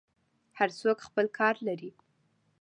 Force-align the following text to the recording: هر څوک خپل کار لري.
هر 0.57 0.69
څوک 0.79 0.97
خپل 1.07 1.25
کار 1.37 1.55
لري. 1.67 1.91